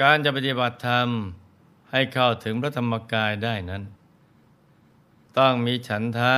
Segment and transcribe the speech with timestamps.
[0.00, 1.08] การจะปฏิบัติธรรม
[1.90, 3.82] ให้เข้าถึงพระธรรมกายได้นั้น
[5.38, 6.34] ต้องมีฉันทะ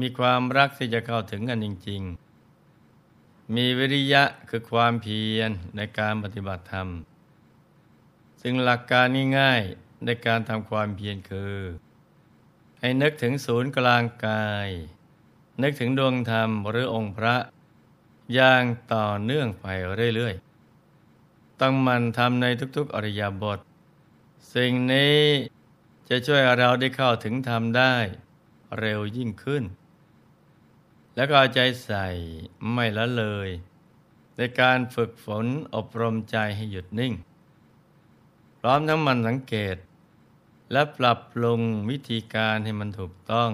[0.00, 2.02] มีความรักที่จะเข้าถึงกันจริง
[2.78, 6.88] ๆ มีวิริยะคือความเพียรในการปฏิบัติธรรม
[8.42, 9.06] ซึ่งหลักการ
[9.38, 11.56] ง่ายๆในการทำความเพียรคือ
[12.80, 14.68] ให้นึกถึงศูนย์กลางกาย
[15.62, 17.36] นึกถึงดวงธรรมหรือองค์พระ
[18.34, 19.66] อย่างต่อเนื่องไป
[20.16, 20.43] เรื่อยๆ
[21.60, 23.58] ต้องมันทำในทุกๆอริยบท
[24.54, 25.18] สิ่งนี้
[26.08, 27.94] จะช่วยเราได้เข้าถึงธรรมได้
[28.78, 29.64] เร็วยิ่งขึ้น
[31.14, 32.06] แล้วก็เอาใจใส่
[32.72, 33.48] ไม่ละเลย
[34.36, 37.12] ในการฝึกฝนอบรมใจให้หยุดนิ่ง
[38.58, 39.76] พร้อมทั้งมันสังเกต
[40.72, 41.60] และปรับปรุง
[41.90, 43.50] วิธีการให้มันถูกต้อง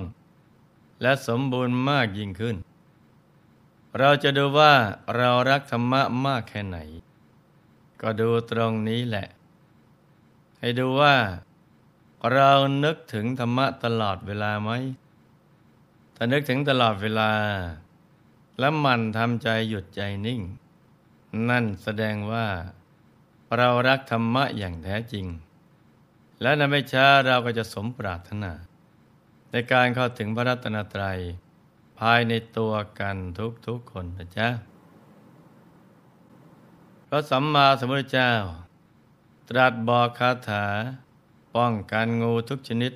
[1.02, 2.56] และสมบูรณ์มากยิ่งขึ้น
[3.98, 4.74] เราจะดูว่า
[5.16, 6.78] เรารักธรรมะมากแค่ไหน
[8.02, 9.28] ก็ดูตรงนี้แหละ
[10.58, 11.16] ให้ดูว่า
[12.32, 12.50] เรา
[12.84, 14.70] นึกถึงธรรมะตลอดเวลาไหม
[16.14, 17.30] ถ้านึกถึงตลอดเวลา
[18.58, 20.40] แล้วมันทำใจหยุดใจนิ่ง
[21.50, 22.46] นั่นแสดงว่า
[23.56, 25.26] เรารักธรรมะอย่างแท้จริง
[26.42, 28.52] และในไม่ช้าเราก็จะสมปรารถนา
[29.50, 31.18] ในการเข้าถึงพระรัตนตรัย
[31.98, 33.16] ภายในตัวกัน
[33.66, 34.48] ทุกๆคนนะจ๊ะ
[37.12, 38.32] พระสัมมาสัมพุทธเจ้า
[39.48, 40.66] ตรัสบอกคาถา
[41.54, 42.92] ป้องกันงูทุกชนิด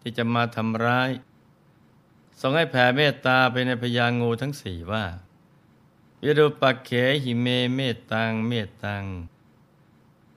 [0.00, 1.10] ที่จะมาทำร้าย
[2.40, 5.04] ทรงให้แผ่เมตตาไปในพยางูทั้งสี่ว่า
[6.22, 6.90] วิรูปักเข
[7.24, 9.04] หิเมเมตตังเมตตัง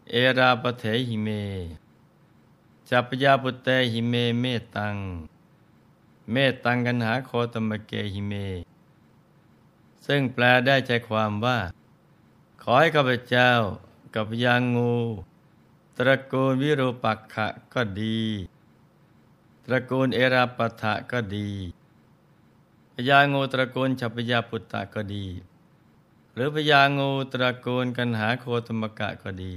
[0.10, 1.30] เอราปเถหิเม
[2.90, 4.96] ฉัพยาปุตเตหิเมเมตตัง
[6.32, 8.34] เมตตังกัณหาโคตมเกหิเม
[10.08, 11.58] ซึ่งแปลได้ใจความว่า
[12.64, 13.52] ขอให้ข้าพเจ้า
[14.16, 14.96] กับพญางู
[15.98, 18.20] ตระกูลวิรูปักขะก็ดี
[19.66, 21.50] ตระกูลเอราปทะก็ดี
[22.94, 25.26] พญางูตระกูลฉัพยาปุตตะก็ดี
[26.34, 29.56] หรือพญางูตระกูลกันหาโคตมกะก็ดี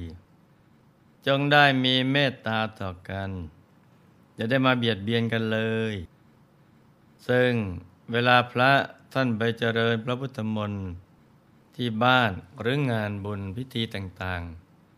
[1.27, 3.31] จงได้มีเมตตาต่อกัน
[4.39, 5.61] จะได้มาเบียดเบียนกันเล
[5.93, 5.95] ย
[7.29, 7.51] ซึ่ง
[8.13, 8.71] เวลาพระ
[9.13, 10.85] ท่านไปเจริญพระพุทธมนต์
[11.77, 12.31] ที่บ้าน
[12.61, 14.43] หรืองานบุญพิธีต่าง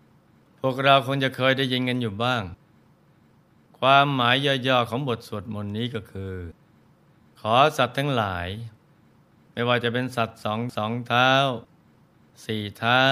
[0.02, 2.42] ๆ พวกเราคงจะเคยได้ยินกันอยู่บ้าง
[3.78, 4.34] ความหมาย
[4.68, 6.34] ย่อๆของบทสวดมนต์นี้ก็คือ
[7.40, 8.48] ขอสัตว์ทั้งหลาย
[9.52, 11.32] ไม่ว่าจะเป็นสัตว์สองสองเท้า
[12.46, 13.02] สี่เท้า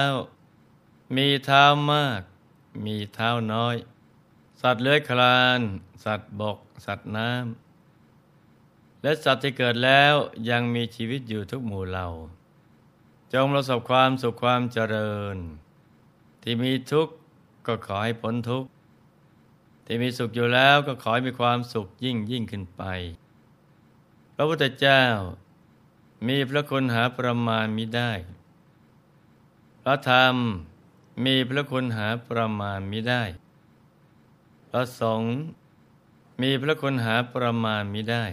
[1.15, 2.21] มีเท้ามาก
[2.85, 3.75] มีเท้าน้อย
[4.61, 5.59] สัตว์เลื้อยคลาน
[6.05, 10.13] สัตว์บก สัตว์น้ำและสัตว์ที่เกิดแล้ว
[10.49, 12.07] ยังมีชีวิตอยู่ทุกหมู่เหล่า
[13.35, 15.37] จงประสบความสุขความเจริญ
[16.41, 17.13] ที่มีทุกข์
[17.67, 18.69] ก็ขอให้พ้นทุกข์
[19.85, 22.83] ที่มีสุขอยู่แล้วก็ขอให้มีความสุขยิ่งยิ่งขึ้นไป
[24.35, 25.03] พระพุทธเจ้า
[26.27, 28.11] มีพระคุณหาประมาณมิได้
[29.83, 30.35] พระธรรม
[31.25, 33.23] มีพระคุณหาประมาณมิได้
[34.69, 35.35] พระสงฆ์
[36.41, 38.25] มีพระคุณหาประมาณมิได้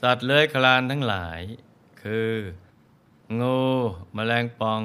[0.00, 1.40] สัตว์เลื้อยคลานทั้งหลาย
[2.02, 2.32] คือ
[3.40, 3.58] งู
[4.16, 4.82] มแมลงปอง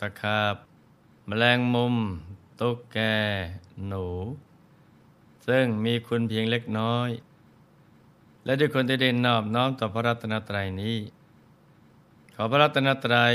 [0.00, 0.56] ตะขาบ
[1.28, 1.96] มแมลงมุม
[2.60, 2.98] ตุ๊กแก
[3.86, 4.06] หนู
[5.46, 7.10] ซึ่งมีคุณเพียงเล็กน้อย
[8.44, 10.98] และด้วยคนที่ได้นอบน้อมต่อพระรัตนตรัยนี้
[12.34, 13.34] ขอพระรัตนตรัย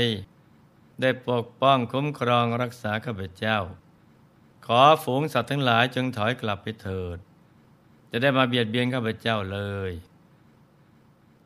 [1.00, 3.58] ได้ปกป้องคุ้มครองรักษาข้าพเจ้า
[4.66, 7.18] ขอฝูงสัตว์ทั้งหลายจงถอยกลับไปเถิด
[8.10, 9.60] จะได้มาเบียดเบียนข้าพเจ้าเล
[9.90, 9.92] ย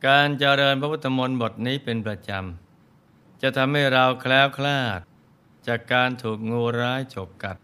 [0.06, 2.67] การเจริญพระพุทธมนต์บทนี้เป็นประจำ
[3.42, 5.00] จะทำให้เราแคล้วคลาด
[5.66, 7.56] จากการถูกงูร้ายฉกกัด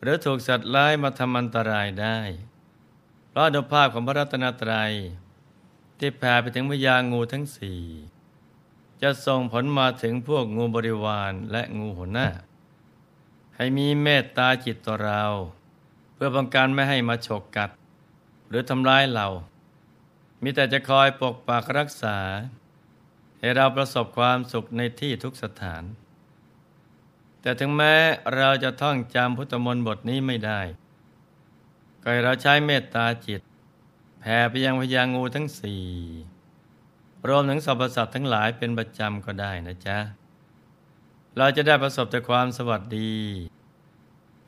[0.00, 2.18] หรือถูกสัตว์ร้ายมาทำอันตรายได้
[3.28, 4.92] เพราะอนุภาพของพระรัตนตรัย
[5.98, 7.82] ที่แผ่ไปถึงพญางูทั้งสี่
[9.02, 12.28] จะส่งผลมาถึงพวกงูบริวารและงูหัวหน้า
[13.56, 15.24] ให้มีเมตตาจิตต่อเรา
[16.14, 17.70] เพื่อป้องกันไม่ให้มาฉกกัด
[18.48, 19.28] หรือทำร้ายเรา
[20.42, 22.18] มีแต่จะคอยปกปักรักษา
[23.46, 25.82] ให้เราประสบความสุขในที่ทุกสถาน
[27.40, 27.94] แต่ถึงแม้
[28.36, 30.60] เราจะท่องจำพุทธมนต์บทนี้ไม่ได้
[32.02, 33.40] ก็ให้เราใช้เมตตาจิต
[34.20, 35.84] แผ่ไปยังพญางูทั้งสี่
[37.28, 39.98] รวมถึงสรรพสัตว์ทั้งหลายเป็นประจำก็ได้นะจ๊ะ
[41.38, 43.14] เราจะได้ประสบแต่ความสวัสดี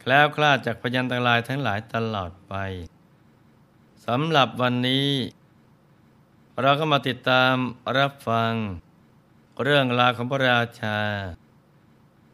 [0.00, 2.54] แคล้วคลาดจากพยันตรายทั้งหลายตลอดไป
[4.06, 5.08] สำหรับวันนี้
[6.62, 7.54] เราก็มาติดตาม
[7.98, 8.52] รับฟัง
[9.64, 10.98] เรื่องราวของพระราชา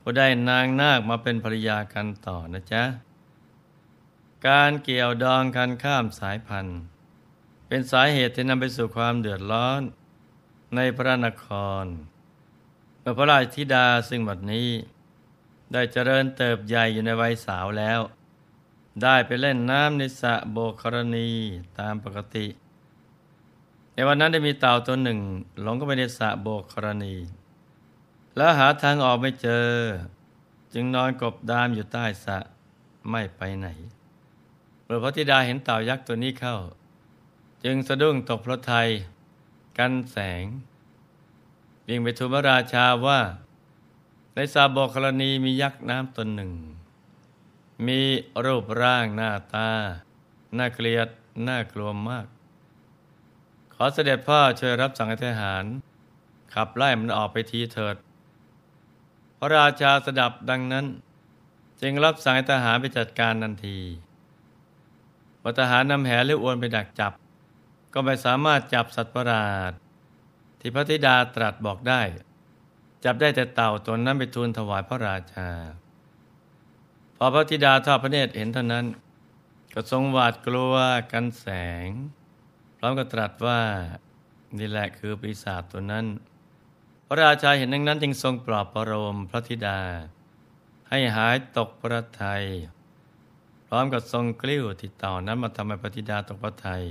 [0.01, 2.85] ผู้ได้นางนาคมาเป็นภรรยากันต่อนะจ๊ะ
[4.49, 6.81] การเกี่ยวดองกันข้ามสายพันธุ์
[7.67, 9.83] เป็นสาเหตุที่นำไปสู่ความเดือดร้อน
[10.75, 11.47] ในพระนค
[11.83, 11.85] ร
[13.01, 14.69] เมื่อพระราชธิดาซึ่งบัดนี้
[15.73, 18.01] ได้เจริญเติบใหญ่อยู่ในวัยสาวแล้ว
[19.03, 21.31] ได้ไปเล่นน้ำในสระโบกรณี
[21.79, 22.47] ตามปกติ
[23.95, 25.21] ในวันนั้นได้มีเต่าตัวหนึ่ง
[25.63, 27.15] หลงเข้าไปในสระโบกรณี
[28.37, 29.69] แล้วหาทางออกไม่เจอ
[30.75, 32.39] จึงนอนกบดามอยู่ใต้สระ
[33.11, 33.69] ไม่ไปไหน
[34.85, 36.57] เมื่อพระธิดาเห็นเต่ายักษ์ตัวนี้เข้า
[37.65, 38.89] จึงสะดุ้งตกพระทัย
[39.79, 40.45] กันแสง
[41.89, 43.21] วิ่งไปทูลพระราชาว่า
[44.35, 46.53] ในสาบอกรณีมียักษ์น้ำตนหนึ่ง
[47.87, 48.01] มี
[48.45, 49.71] รูปร่างหน้าตา
[50.57, 51.09] น่าเกลียด
[51.47, 52.27] น่ากลัวมาก
[53.95, 55.65] เสด็จพ่อช่วยรับสั่งให้ทหาร
[56.55, 57.97] ขับไล่มันออกไปทีเถิด
[59.39, 60.87] พระราชาสดับดังนั้น
[61.81, 63.79] จึงรับสั่งให้ทหารไปจัดการทันที
[65.43, 67.13] พทหารนำแหหรืออวนไปดักจับ
[67.95, 69.73] ก็ไม่สามารถจับสัตว์ประหลาด
[70.61, 72.01] ที่พระธิดาตรัสบอกได้
[73.05, 75.49] จับได้แต่เต่าตนนั้นไปทูลถวายพระราชา
[77.17, 78.87] พอพระธิดาทอดพระเนตรเห็นเท่านั้น
[79.75, 80.75] ก็ทรงหวาดกลัว
[81.13, 81.47] กันแส
[81.87, 81.89] ง
[82.87, 83.61] ร้อมกับตรัสว่า
[84.59, 86.05] นี่แหละคือปีศาจตัวนั้น
[87.07, 89.79] พระราชาเห็นดังนั้นจึงทรงปลอบประโลมพระธิดา
[90.89, 92.43] ให้หายตกพระทัย
[93.67, 96.83] พร้อมกับทรงกลิ้วติดต่อนั้นมาทำให้พระธิดาตกพระทัย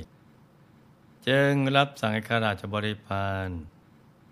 [1.28, 3.48] จึงรับสั่งให้ข้าราชบริพาร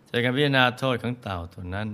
[0.08, 1.88] ใจกันพิจารณาโทษของเต่าตัวนั้น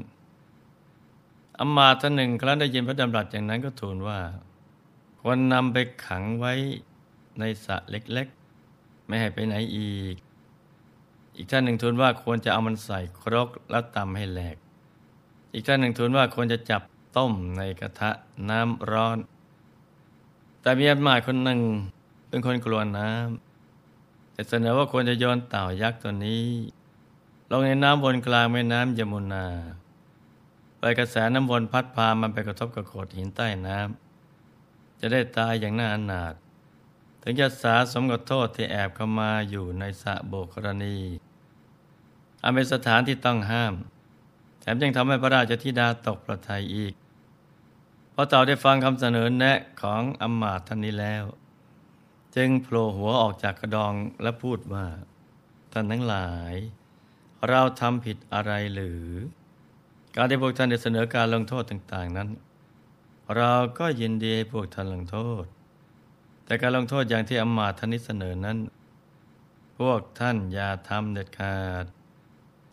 [1.59, 4.19] อมาท่านหนึ่งครั้นได้ยินพระดำรัสอย่างนั้นก็ทูลว่า
[5.19, 6.53] ควรนำไปขังไว้
[7.39, 8.27] ในสระเล็ก
[9.07, 10.15] ไม่ให้ไปไหนอีก
[11.35, 14.57] อีกท่านหนึ่งทูลว่าควรจะเอามันใส่ครกแล้วตำให้แหลก
[15.53, 16.81] อีกท่านหนึ่งทูลว่าควรจะจับ
[17.17, 18.11] ต้มในกระทะ
[18.49, 19.17] น้ำร้อน
[20.61, 21.59] แต่มีอามาคนหนึ่ง
[22.29, 26.45] เป็นคนกลัวน้ำแต่เสนอว่าควรจะโยนเต่ายักษ์ตัวนี้
[27.51, 29.45] ลงในน้ำบนกลางแม่น้ำยมุนา
[30.79, 36.33] ไปกระแสน้ำวนพัดพามันไปกระทบกับโขดหินใต้น้ำจะได้ตายอย่างน่าอนาถ
[37.29, 40.97] ถึงจะสาสมกับโทษที่แอบเข้ามาอยู่ในสะโบกรณี
[42.43, 43.73] อันเป็นสถานที่ต้องห้าม
[44.59, 46.93] แถมยังทำให้พระราชธิดาตกประทัยอีก
[48.13, 51.23] พอเต่าได้ฟังคำเสนอแนะของอมมาตท่านนี้แล้ว
[52.35, 54.85] จึงโผล่หัวออกจากกระดองและพูดว่า
[55.71, 56.53] ท่านทั้งหลาย
[57.49, 59.05] เราทำผิดอะไรหรือ
[60.15, 62.29] การที่พวกท่านได้เสนอการลงโทษต่าง ๆนั้น
[63.35, 65.45] เราก็ยินดีให้พวกท่านลงโทษ
[66.47, 68.57] แต่การลงโทษอย่างที่อมาท่านนี้เสนอนั้น
[69.77, 71.85] พวกท่านอย่าทำเด็ดขาด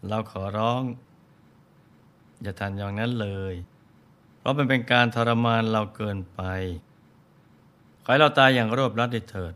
[0.09, 0.83] เราขอร้อง
[2.43, 3.55] อย่าทำอย่างนั้นเลย
[4.39, 6.41] เพราะมันเป็นการทรมานเราเกินไป
[8.05, 9.55] ขอให้เราตายอย่างรวบรัดได้เถิด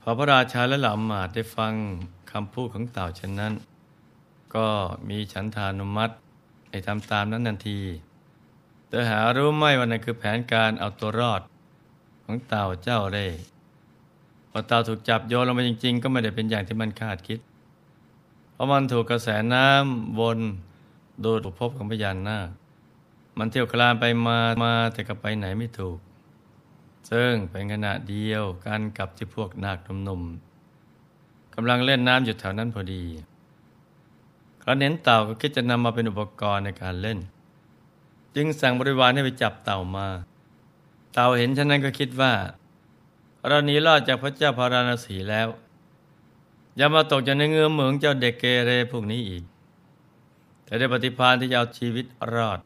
[0.00, 1.72] พอพระราชาและเหล่ามาดได้ฟัง
[2.30, 3.52] คำพูดของเต่าเช่นนั้น
[4.54, 4.68] ก็
[5.08, 6.14] มีฉันทานุมัติ
[6.70, 7.80] ให้ทำตามนั้นทันที
[8.88, 11.42] แต่หารู้ไหมว่านั่นคือแผนการเอาตัวรอด
[12.24, 13.26] ของเต่าเจ้าเร่
[14.50, 17.40] พอเต่าถูกจับโยนลงไปจริง ๆ ก็ไม่ได้เป็นอย่างที่มันคาดคิด
[18.52, 20.38] เพราะมันถูกกระแสน้ำวน
[21.20, 22.48] โดูดพบของพยานนาค
[23.38, 25.98] มันเที่ยวคลานไปมามาแต่ก็ไปไหนไม่ถูก
[27.10, 33.02] ซึ่งเป็นขณะเดียวกันกับที่พวกนาคหนุ่มๆกำลังเล่นน้ำอยู่แถวนั้นพอดี
[34.62, 37.18] ครั้นเห็นเต่าก็คิดจะนำมาเป็นอุปกรณ์ในการเล่น
[38.34, 40.06] จึงสั่งบริวารให้ไปจับเต่ามา
[41.16, 42.32] เต่าเห็นฉะนั้นก็คิดว่า
[43.46, 45.48] เราหนีรอดจากพระเจ้าพาราณสีแล้ว
[46.76, 49.44] อย่ามาตกจากในเงื้อเหมืองเจ้าเด็กเกเรพวกนี้อีก
[50.64, 52.58] แต่ได้ปฏิพานที่จะเอาชีวิตรอด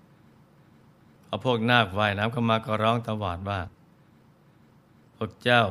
[1.27, 3.61] เอาพวกนาคว่ายน้ำเข้ามาก็ร้องตะวาดว่า
[5.17, 5.63] พวกเจ้า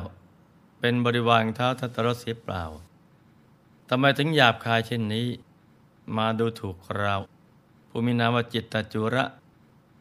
[0.80, 2.62] เป็นบริวารเท้าทัตรสีเปล่า
[3.88, 5.26] ทำไมถึงหยาบคายเช่นนี้
[6.16, 7.16] มาดูถูกเรา
[7.88, 9.24] ผู้มีนามว่าจิตตจุระ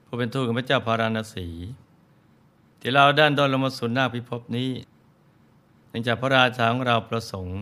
[0.05, 1.47] ผู้เป็นทูตของพระเจ้าพาราณสี
[2.79, 4.71] ที่เราด้านดอนลงมาสุนหน้าพิภพนี้
[5.89, 7.59] เนื่องจากพระราชาของเราประสงค์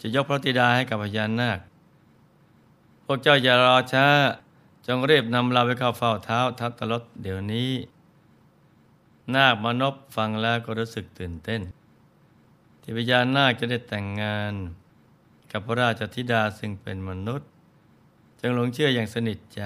[0.00, 1.58] จะยกพระธิดาให้กับพญานาค
[3.04, 4.06] พวกเจ้าอย่ารอช้า
[4.86, 7.70] จงรีบนำเราไปเข้าเฝ้าเท้าทัตตรถเดี๋ยวนี้
[9.34, 11.62] นาคมนพฟังแล้วก็รู้สึกตื่นเต้น
[12.82, 14.54] ที่พญานาคจะได้แต่งงาน
[15.50, 17.48] กับพระราชธิดาซึ่งเป็นมนุษย์
[18.40, 19.62] จึงหลงเชื่ออย่างสนิทใจ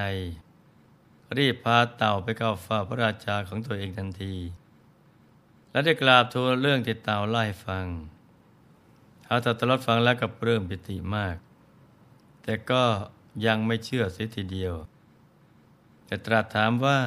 [1.36, 4.34] รีบพาเต่าไปเข้าฝ้าพระราชาของตัวเองทันที
[5.70, 7.86] และได้กราบทูลเรื่องที่เต่าไล่ฟัง
[9.24, 11.36] ท้าวทัตตรถฟังแล้วกับเริ่มปิติมาก
[12.42, 12.84] แต่ก็
[13.46, 14.74] ยังไม่เชื่อเสียทีเดียว
[16.06, 17.00] แต่ตรัสถามว่า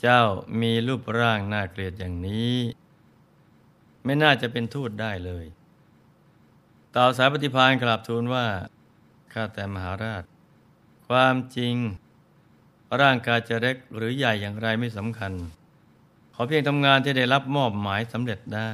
[0.00, 0.22] เจ้า
[0.60, 2.56] มีรูปร่างน่าเกลียดอย่างนี้
[4.04, 5.46] ไม่น่าจะเป็นทูตได้เลย
[6.94, 8.46] ต่าสายปฏิพานกราบทูลว่า
[9.32, 10.24] ข้าแต่มหาราช
[11.08, 11.74] ความจริง
[13.02, 15.32] ร่างกายจะเล็กหรือใหญ่อย่างไรไม่สำคัญ
[16.34, 18.70] ขอเพียงทำงานที่ได้รับมอบหมายสำเร็จได้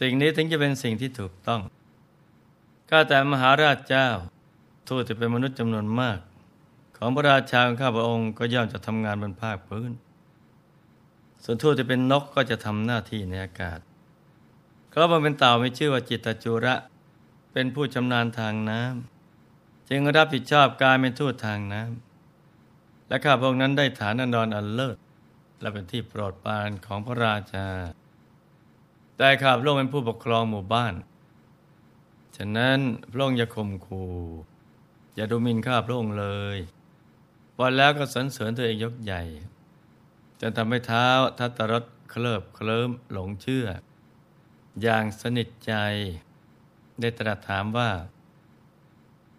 [0.00, 1.60] สิ่งนี้ถึงจะเป็นสิ่งที่ถูกต้อง
[2.90, 4.08] ข้าแต่มหาราชเจ้า
[4.88, 6.18] ทูตจะเป็นมนุษย์จำนวนมาก
[6.96, 9.92] ของพระราชาของข้าพระองค์ก็ย่อมจะทำงานบนภาคพื้น
[11.44, 13.78] ส่วนทูตจะเป็นนกก็จะทำหน้าที่ในอากาศ
[14.88, 16.74] เพราะมันเป็นเต่าไม่ชื่อว่าจิตตจุระ
[17.52, 22.05] เป็นผู้ชำนาญทางน้ำจึงรับผิดชอบการเป็นทูตทางน้ำ
[23.08, 24.96] และข้าพระองค์นั้นได้ฐานันดรอันเลิศ
[25.60, 27.68] และเป็นที่โปรดปรานของพระราชา
[29.16, 30.94] แต่ข้าพระองค์เป็นผู้ปกครองหมู่บ้าน
[32.36, 32.78] ฉะนั้น
[33.12, 34.14] พระองค์อย่าข่มขู่
[35.14, 36.58] อย่าดูหมิ่นข้าพระองค์เลย
[37.58, 39.22] วันแล้วก็สรรเสริญตัวเองยกใหญ่
[40.40, 41.08] จนทำให้เท้า
[41.38, 43.66] ทัตตรถเคลิบเคลิ้มหลงเชื่อ
[44.82, 45.74] อย่างสนิทใจ
[47.00, 47.90] ได้ตรัสถามว่า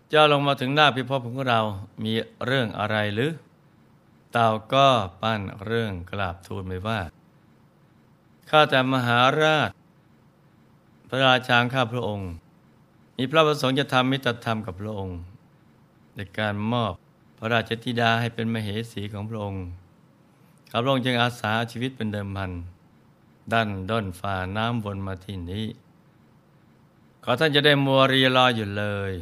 [0.09, 1.59] เจ้าลงมาถึงหน้าพิภพของเรา
[2.03, 2.13] มี
[2.45, 3.31] เรื่องอะไรหรือ
[4.31, 4.87] เต่าก็
[5.21, 6.99] ปั้นเรื่องกราบทูลไปว่า
[8.49, 9.69] ข้าแต่มหาราช
[11.09, 12.31] พระราชาข้าพระองค์
[13.17, 15.17] มีพระประสงค์จะทำมิตรธรรมกับพระองค์
[16.15, 16.93] ในการมอบ
[17.37, 19.63] พระราชธิดาให้เป็นมเหสีของพระองค์
[20.69, 22.51] ข้าพระองค์จึงอาสาชีวิตเป็นเดิมพัน
[23.53, 25.65] ดันด้นฝ่าน้ำวนมาที่นี้
[27.23, 29.13] ขอท่านจะได้มัวรีรออยู่เลย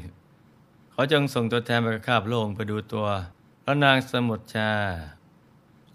[0.94, 3.08] ขอจงส่งตัวแทนไปข้าพระองค์ไปดูตัว
[3.68, 4.72] พระนางสมุทชา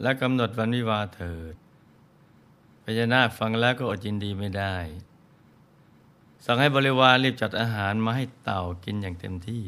[0.03, 1.55] และกำหนดวันวิวาเถิด
[2.85, 4.77] พญานาคฟังแล้วก็อดยินดีไม่ได้
[6.45, 9.65] สั่งให้บริวารรีบจัดอาหารมาให้เต่ากินอย่างเต็มที่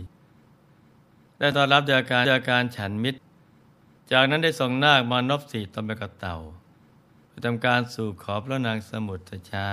[1.38, 3.18] ได้ตอนรับจากการจากการฉันมิตร
[4.12, 6.38] จากนั้นได้ส่งนาคมานพสีตนไปกับเต่า
[7.28, 9.68] ไปทำการสู่ขอพระนางสมุทรชา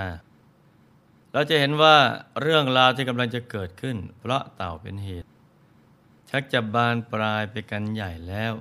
[1.33, 1.95] เราจะเห็นว่า
[2.41, 5.28] เรื่องราวที่กำลังจะเกิดขึ้น เพราะเต่าเป็นเหตุ
[6.29, 8.53] ชักจะบานปลายไปกันใหญ่แล้ว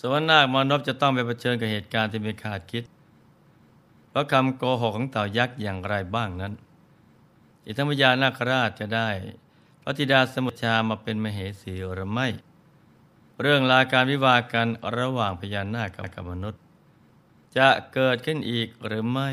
[0.00, 2.84] สวรรนาคมานพจะต้องไปเผชิญกับเหตุการณ์ที่ไม่คาดคิด
[4.08, 6.52] เพราะคำโกหกของเต่ายักษ์อย่างไรบ้างนั้น
[7.66, 9.08] อิทธมยานาคราชจะได้
[9.82, 12.28] พระธิดาสมุชามาเป็นมเหสีหรือไม่
[13.40, 16.60] เรื่องลาการวิวากันระหว่างพญานาคกับมนุษย์
[17.56, 19.30] จะเกิดขึ้นอีกหรือไม่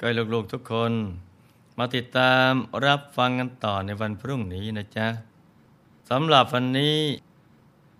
[0.00, 0.92] ก็ลูกๆทุกคน
[1.78, 2.50] มาติดตาม
[2.86, 5.08] รับฟังกันต่อในวันพรุ่งนี้นะจ๊ะ
[6.14, 6.98] สำหรับวันนี้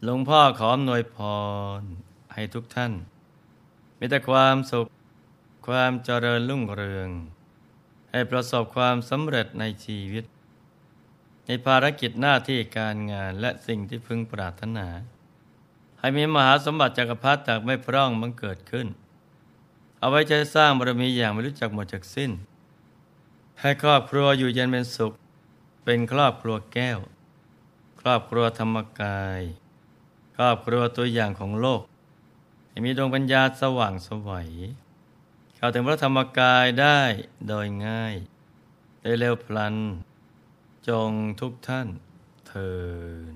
[0.04, 1.16] หลวงพ่อขออำนวยพ
[1.78, 1.83] ร
[2.35, 2.92] ให้ทุกท่าน
[3.99, 4.87] มีแต่ความสุข
[5.66, 7.09] ความเจริญรุ่งเรือง
[8.11, 10.25] ให้ประสบความสำเร็จในชีวิต
[11.47, 14.87] ในภารกิจหน้าที่การงานและสิ่งที่พึงปรารถนา
[15.99, 18.87] ให้มีมหาสมบัติจักรพรรดิจากไม่พร่องมันเกิดขึ้น
[19.99, 22.31] เอาไว้ใช้สร้างบารมีอย่างไม่รู้จักหมดจากสิ้น
[23.61, 25.12] ให้ครอบครัวอยู่เย็นเป็นสุข
[25.85, 27.00] เป็นครอบครัวแก้ว
[28.02, 29.40] ครอบครัวธรรมกาย
[30.37, 31.82] ครอบครัวตัวอย่างของโลก
[32.68, 34.50] ให้มีดวงปัญญาสว่างสวัย
[35.56, 37.00] เข้าถึงพระธรรมกายได้
[37.49, 38.14] โดยง่าย
[39.02, 39.76] ได้เร็วพลัน
[40.88, 41.88] จงทุกท่าน
[42.47, 42.73] เทิ
[43.32, 43.35] น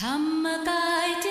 [0.00, 1.28] ธรรมกายเจ